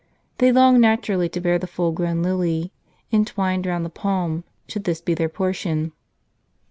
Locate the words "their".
5.13-5.29